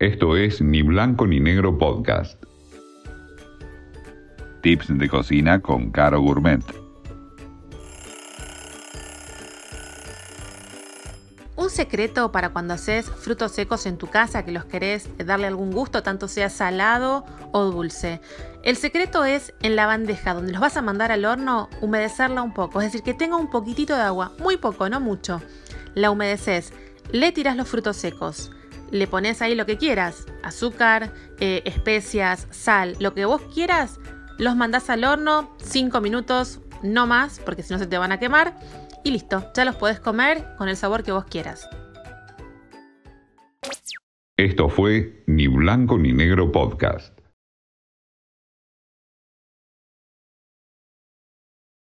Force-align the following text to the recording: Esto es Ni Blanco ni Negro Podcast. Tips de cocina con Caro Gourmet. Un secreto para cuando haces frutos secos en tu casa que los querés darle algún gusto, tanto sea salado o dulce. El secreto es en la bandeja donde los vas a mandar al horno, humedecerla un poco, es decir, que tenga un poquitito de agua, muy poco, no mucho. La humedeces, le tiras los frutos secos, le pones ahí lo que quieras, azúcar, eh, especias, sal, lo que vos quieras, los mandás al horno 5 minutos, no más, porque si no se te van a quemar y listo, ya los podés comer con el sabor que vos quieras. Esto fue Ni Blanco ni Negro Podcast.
Esto 0.00 0.34
es 0.34 0.62
Ni 0.62 0.80
Blanco 0.80 1.26
ni 1.26 1.40
Negro 1.40 1.76
Podcast. 1.76 2.42
Tips 4.62 4.96
de 4.96 5.10
cocina 5.10 5.60
con 5.60 5.90
Caro 5.90 6.22
Gourmet. 6.22 6.62
Un 11.54 11.68
secreto 11.68 12.32
para 12.32 12.48
cuando 12.48 12.72
haces 12.72 13.10
frutos 13.10 13.52
secos 13.52 13.84
en 13.84 13.98
tu 13.98 14.06
casa 14.06 14.42
que 14.42 14.52
los 14.52 14.64
querés 14.64 15.06
darle 15.18 15.46
algún 15.46 15.70
gusto, 15.70 16.02
tanto 16.02 16.28
sea 16.28 16.48
salado 16.48 17.26
o 17.52 17.64
dulce. 17.64 18.22
El 18.62 18.76
secreto 18.76 19.26
es 19.26 19.52
en 19.60 19.76
la 19.76 19.84
bandeja 19.84 20.32
donde 20.32 20.52
los 20.52 20.62
vas 20.62 20.78
a 20.78 20.82
mandar 20.82 21.12
al 21.12 21.26
horno, 21.26 21.68
humedecerla 21.82 22.40
un 22.40 22.54
poco, 22.54 22.80
es 22.80 22.86
decir, 22.86 23.02
que 23.02 23.12
tenga 23.12 23.36
un 23.36 23.50
poquitito 23.50 23.94
de 23.94 24.00
agua, 24.00 24.32
muy 24.38 24.56
poco, 24.56 24.88
no 24.88 24.98
mucho. 24.98 25.42
La 25.94 26.10
humedeces, 26.10 26.72
le 27.12 27.32
tiras 27.32 27.54
los 27.54 27.68
frutos 27.68 27.98
secos, 27.98 28.50
le 28.90 29.06
pones 29.06 29.42
ahí 29.42 29.54
lo 29.54 29.66
que 29.66 29.76
quieras, 29.76 30.26
azúcar, 30.42 31.12
eh, 31.38 31.62
especias, 31.64 32.46
sal, 32.50 32.96
lo 33.00 33.14
que 33.14 33.24
vos 33.24 33.42
quieras, 33.54 33.98
los 34.38 34.56
mandás 34.56 34.90
al 34.90 35.04
horno 35.04 35.56
5 35.62 36.00
minutos, 36.00 36.60
no 36.82 37.06
más, 37.06 37.40
porque 37.40 37.62
si 37.62 37.72
no 37.72 37.78
se 37.78 37.86
te 37.86 37.98
van 37.98 38.12
a 38.12 38.18
quemar 38.18 38.56
y 39.04 39.10
listo, 39.10 39.50
ya 39.54 39.64
los 39.64 39.76
podés 39.76 40.00
comer 40.00 40.44
con 40.56 40.68
el 40.68 40.76
sabor 40.76 41.02
que 41.02 41.12
vos 41.12 41.24
quieras. 41.24 41.68
Esto 44.36 44.68
fue 44.70 45.22
Ni 45.26 45.46
Blanco 45.46 45.98
ni 45.98 46.12
Negro 46.12 46.50
Podcast. 46.50 47.19